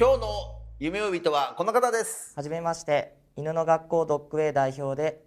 [0.00, 0.28] 今日の
[0.78, 2.32] 夢追い人はこの方です。
[2.36, 5.24] はじめまして犬の学校ドッグウェイ代表で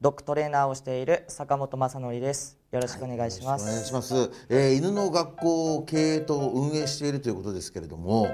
[0.00, 2.58] ドッグトレーナーをしている坂本正則です。
[2.72, 4.14] よろしくお願いします、お願いします、
[4.48, 8.26] えー犬の学校を経営と運営しているということですけれども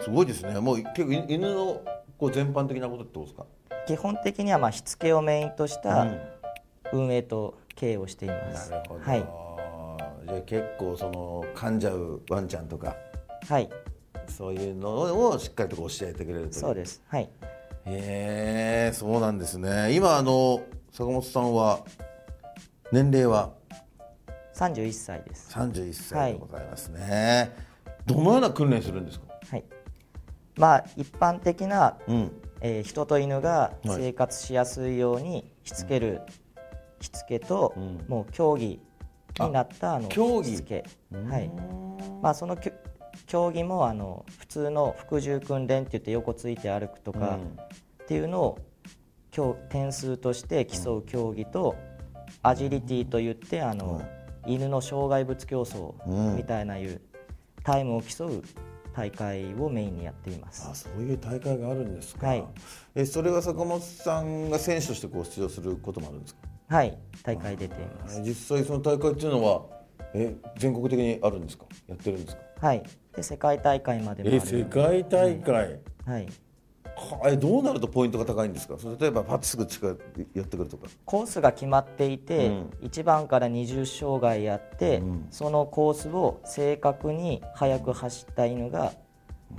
[0.00, 0.58] すごいですね。
[0.58, 1.80] もう結構い犬の
[2.18, 3.46] こう全般的なことってことですか？
[3.86, 6.20] 基本的にはまあしつけをメインとしたうん。
[6.92, 9.24] 運営と経営をしています、なるほど、はい。
[10.26, 12.96] じゃあ結構その噛んじゃうワンちゃんとか。
[13.48, 13.70] はい
[14.32, 16.52] そういうのをしっかりと教えてくれるという。
[16.54, 17.02] そうです。
[17.08, 17.28] はい。
[17.86, 19.94] へえそうなんですね。
[19.94, 21.80] 今あの坂本さんは
[22.92, 23.52] 年齢は
[24.54, 25.50] ？31歳です。
[25.52, 27.52] 31歳でございますね、
[28.06, 29.26] どのような訓練するんですか？
[29.50, 29.64] はい。
[30.56, 32.32] まあ一般的な、うん。
[32.60, 34.00] えー人と犬がはい。
[34.00, 36.22] 生活しやすいようにしつける
[37.00, 38.04] しつけと、ん。
[38.08, 38.80] もう競技
[39.40, 40.52] になったあの競技。
[40.52, 40.84] しつけ。
[41.28, 41.50] はい。
[42.22, 42.72] まあそのきょ
[43.26, 47.58] 競技もあの普通の服従訓練って言って横ついて歩くとかうん。
[48.04, 48.58] っていうのを
[49.30, 51.74] 競点数として競う競技と、
[52.42, 54.02] アジリティといってあの、
[54.46, 56.36] 犬の障害物競争うん。
[56.36, 57.00] みたいないう
[57.62, 58.42] タイムを競う
[58.94, 60.68] 大会をメインにやっています。
[60.70, 62.44] あそういう大会があるんですか、はい。
[62.94, 66.40] えそれは坂本さんが選手としてこう出場することもあるんですか？
[66.68, 68.20] はい、大会出ています。
[68.22, 69.62] 実際その大会っていうのは
[70.14, 71.64] え全国的にあるんですか？
[71.88, 72.42] やってるんですか？
[72.60, 72.82] はい、
[73.14, 74.36] で世界大会までもある。
[74.36, 76.26] え世界大会、はい、
[76.96, 78.76] はえどうなるとポイントが高いんですか？
[78.98, 80.88] 例えばパッとすぐ近くやってくるとか。
[81.04, 82.70] コースが決まっていて、うん。
[82.82, 85.26] 1番から20障害やって、うん。
[85.30, 88.92] そのコースを正確に速く走った犬が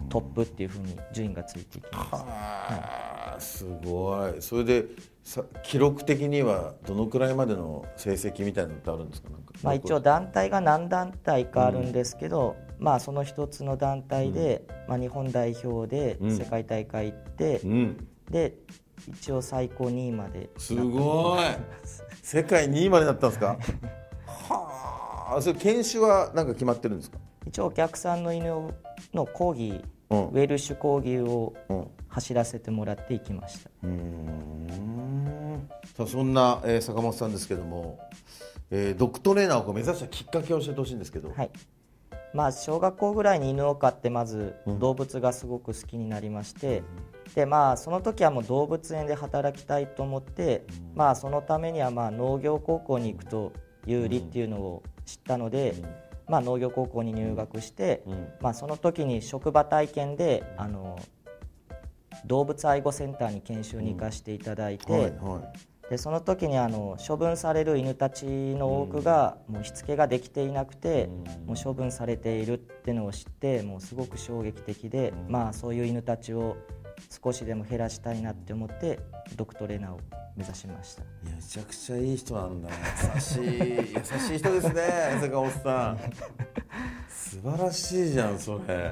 [0.10, 2.10] トップっていうふうに順位がついていきます。
[2.14, 4.42] あーすごい。
[4.42, 4.86] それで
[5.24, 9.30] さ記録的にはどのくらいまでの成績みたいなのってあるんですか。
[9.64, 16.38] まあ、一応団体が何団体かあるんですけど、まあ、その一つの団体で、まあ、日本代表でうん。
[16.38, 18.08] 世界大会行って、うん。
[18.30, 18.58] で
[19.08, 20.50] 一応最高2位まで。
[20.58, 21.40] すごい。
[22.24, 23.58] 世界2位までなったんですか？
[24.26, 25.42] はあ。
[25.42, 27.18] それ犬種はなんか決まってるんですか？
[27.46, 28.74] 一応お客さんの犬
[29.14, 30.26] の講義、うん。
[30.30, 31.88] ウェルシュ講義をうん。
[32.08, 33.70] 走らせてもらっていきました。
[33.84, 35.70] うーん。
[35.98, 38.00] さあそんな、えー坂本さんですけども、
[38.72, 41.50] えードッグトレーナーを目指したきっかけを教えてほしいんですけど、はい
[42.36, 44.80] まあ小学校ぐらいに犬を飼ってまずうん。
[44.80, 46.84] 動物がすごく好きになりまして、
[47.34, 53.54] でまあその時はもう動物園で働きたいと思って、まあそのためにはまあ農業高校に行くと
[53.86, 55.76] 有利っていうのを知ったので、
[56.28, 58.28] まあ農業高校に入学して、うん。
[58.42, 61.00] まあその時に職場体験であの
[62.26, 65.42] 動物愛護センターに研修に行かせていただいて、はいは
[65.90, 71.10] でその時にあの処分される犬たちの多くがもうしつけができていなくて、
[71.46, 76.58] もう処分されているっていうのを知ってもうすごく衝撃的で、まあそういう犬たちを
[77.24, 79.00] 少しでも減らしたいなって思って
[79.36, 80.00] ドッグトレーナーを
[80.36, 81.04] 目指しました。
[81.24, 82.70] めちゃくちゃいい人なんだ
[83.16, 84.82] 優しい優しい人ですね
[85.22, 86.00] 坂本さん。
[87.10, 88.92] 素晴らしいじゃんそれ。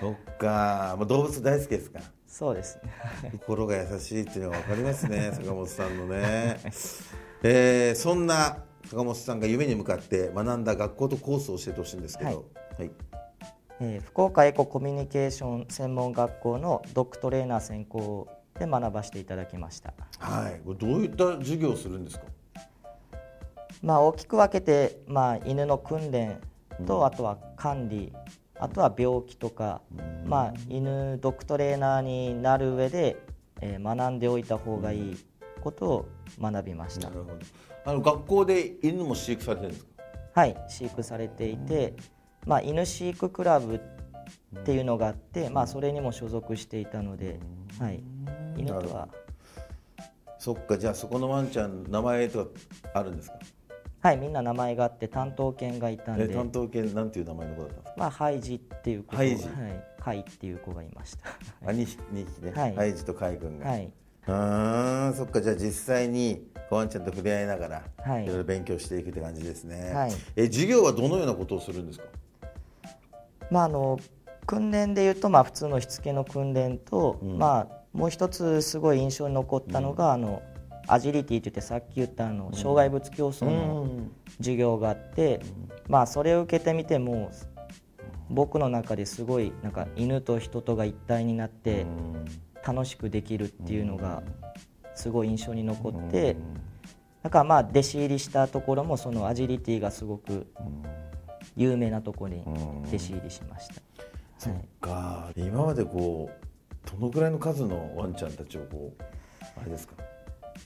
[0.00, 0.94] そっか。
[0.98, 2.00] もう動物大好きですか
[2.32, 2.78] そうです
[3.22, 3.32] ね。
[3.44, 6.56] 心が優しいっていうのが分かりますね 坂本さんのね、
[7.42, 12.46] えーそんな坂本さんが夢に向かって学んだ学校とコースを教えてほしいんですけど、
[12.78, 12.90] はい。
[13.80, 18.28] えー福岡エココミュニケーション専門学校のドッグトレーナー専攻
[18.58, 19.92] で学ばせていただきました。
[20.18, 22.24] はい、これどういった授業をするんですか？
[23.82, 26.38] まあ、大きく分けて、まあ、犬の訓練
[26.86, 28.12] と、あとは管理
[28.60, 29.80] あとは病気とか、
[30.24, 33.16] まあ、犬ドッグトレーナーになる上で、
[33.60, 35.16] えー学んでおいた方がいい
[35.60, 36.08] ことを
[36.40, 37.38] 学びました、なるほど。
[37.84, 39.90] あの学校で犬も飼育されてるんですか？
[40.40, 41.94] はい飼育されていて、
[42.46, 43.80] まあ、犬飼育クラブっ
[44.60, 47.40] っていうのがあって、まあ、それにも所属していたので、
[47.78, 48.02] はい、
[48.56, 49.08] 犬とは、
[50.38, 52.50] そっかじゃあそこのワンちゃん名前とか
[52.94, 53.38] あるんですか？
[54.00, 59.44] はい、みんな名前があって担当犬がいたんで、え担当犬なんていう名前の子だったんですかまあ、ハイジっていう子とハイジ？
[59.44, 61.28] はい、カイっていう子がいました。
[61.68, 62.74] あ2匹二匹ね、はい。
[62.74, 65.42] ハイジとカイ君が、はい、うーんそっか。
[65.42, 68.24] じゃあ実際にワンちゃんと触れ合いながら、はい。
[68.24, 70.12] いろいろ勉強していくって感じですね、はい。
[70.34, 72.04] え授業はどのようなことをするんですか？
[73.50, 73.98] まあ、あの
[74.46, 77.38] 訓練でいうと、まあ、普通のしつけの訓練と、うん。
[77.38, 80.40] まあ、もう一つすごい印象に残ったのが、あの
[80.92, 83.88] アジリティって言ってさっき言ったあの障害物競争の
[84.38, 85.40] 授業があって、
[85.88, 87.30] まあ、それを受けてみても
[88.28, 91.86] 僕の中ですごいなんか犬と人とが一体になって
[92.66, 94.22] 楽しくできるっていうのが
[94.94, 96.36] すごい印象に残って
[97.22, 100.46] だからまあ弟子入りしたところもそのアジリティがすごく
[101.56, 102.42] 有名なところに
[102.88, 104.50] 弟子入りしました。
[104.50, 104.68] はい。
[104.80, 109.02] か今までこうどのくらいの数のワンちゃんたちをこう
[109.60, 109.94] あれですか？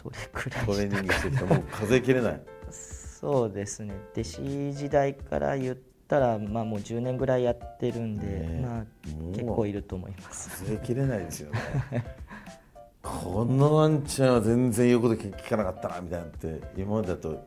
[0.02, 2.40] どれくらいトレーニングしてきたもう数えきれない。
[2.70, 3.94] そうですね。
[4.12, 5.76] 弟子時代から言っ
[6.08, 8.84] たら、まあ、もう10年ぐらいやってるんで、ねまあ、
[9.32, 10.50] 結構いると思います。
[10.64, 11.60] 数えきれないですよね。
[13.02, 17.46] このワンちゃんは全然言うこと聞かなかったなみたいなって今までだと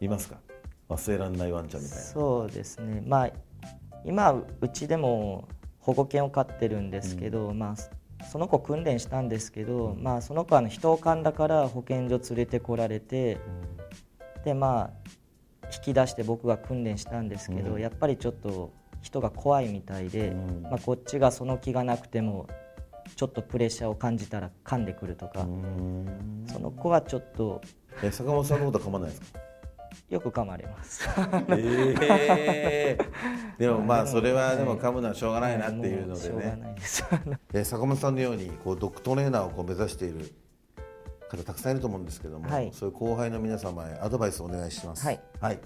[0.00, 0.36] いますか？
[0.88, 2.04] 忘れられないワンちゃんみたいな。
[2.04, 3.02] そうですね。
[3.06, 3.30] まあ
[4.04, 5.48] 今うちでも
[5.80, 7.76] 保護犬を飼ってるんですけど、まあ、
[8.24, 13.38] その子訓練したんですけど、まあ、その子はあの人を噛んだから保健所連れてこられて、
[14.44, 15.10] でまあ
[15.74, 18.72] 引き出して僕が訓練したんですけど、やっぱりちょっと
[19.02, 20.32] 人が怖いみたいで、
[20.62, 22.46] まあ、こっちがその気がなくても
[23.14, 25.46] ちょっとプレッシャーを感じたら噛んでくるとか、
[26.46, 27.60] その子はちょっと
[28.02, 29.40] え坂本さんのことは構わないですか？
[30.08, 31.08] よく噛まれます。
[31.50, 32.98] ええ
[33.58, 36.76] でもまあそれはでも噛むのはしょうがないなっていうのでね。
[37.52, 40.32] え坂本さんのようにこうドッグトレーナーをこう目指している
[41.28, 42.70] 方たくさんいると思うんですけども、はい。
[42.72, 45.04] そういう後輩の皆様へアドバイスをお願いします。
[45.04, 45.58] はい、はい、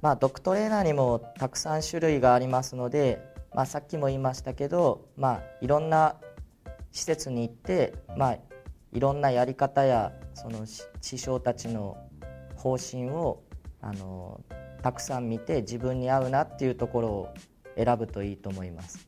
[0.00, 3.22] まあ、ドッグトレーナーにもたくさん種類がありますので、
[3.54, 6.16] まあ、さっきも言いましたけど、まあ、いろんな
[6.90, 8.38] 施設に行って、まあ、
[8.92, 11.96] いろんなやり方やそのし師匠たちの
[12.62, 13.42] 方針を
[13.80, 14.40] あの
[14.82, 17.34] たくさん見て自分に合うなっていうところを
[17.76, 19.04] 選ぶといいと思います。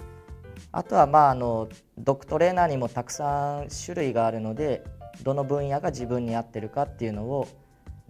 [0.73, 1.69] あとはまああの
[1.99, 4.85] ドッグトレーナーにもたくさん種類があるので
[5.23, 7.47] どの分野が自分に合ってるかっていうのを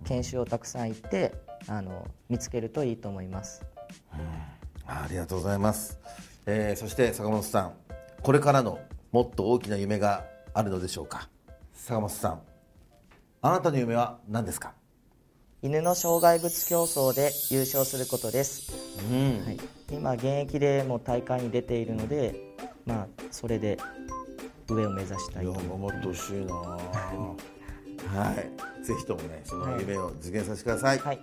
[0.05, 1.35] 研修をたくさん行って
[1.67, 3.65] あの見つけるといいと思います。
[4.87, 5.99] ありがとうございます、
[6.47, 7.73] えーそして坂本さん。
[8.23, 8.79] これからの
[9.13, 10.25] もっと大きな夢が
[10.55, 11.29] あるのでしょうか？
[11.73, 12.41] 坂本さん。
[13.43, 14.73] あなたの夢は何ですか？
[15.65, 18.71] 犬の障害物競争で優勝することです、
[19.11, 19.43] うん。
[19.47, 19.59] はい、
[19.91, 22.35] 今現役でも大会に出ているので、
[22.85, 23.79] まあ、それで
[24.69, 25.53] 上を目指したいと。
[25.53, 26.55] 思ってほしいな。
[26.55, 26.79] は
[28.33, 28.85] い。
[28.85, 31.21] ぜひともねその夢を実現させてください、はい。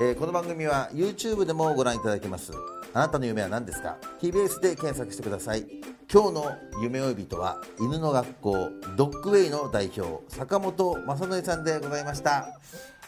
[0.00, 2.52] えーこの番組は YouTube でもご覧いただけます。
[2.92, 5.64] あなたの夢は何ですか？TBS で検索してください。
[6.12, 6.52] 今日の
[6.82, 12.48] 夢追い人は犬の学校ドッグウェイの代表坂本正則さんでございました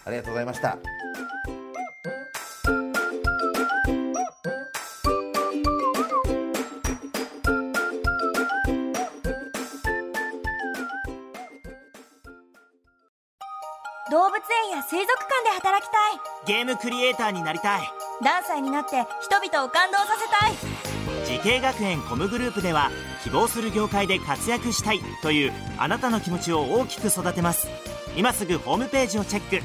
[0.05, 0.79] ありがとうございました。
[14.11, 16.21] 動物園や水族館で働きたい。
[16.47, 17.81] ゲームクリエイターになりたい。
[18.21, 20.81] 声優になって人々を感動させたい。
[21.27, 22.91] 滋慶学園 COMグループでは
[23.23, 27.69] 希望する業界で活躍したいというあなたの気持ちを大きく育てます。
[28.17, 29.65] 今すぐホームページをチェック